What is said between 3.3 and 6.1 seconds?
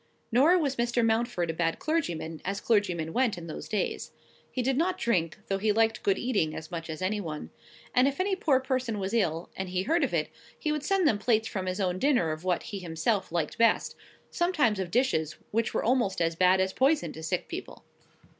in those days. He did not drink, though he liked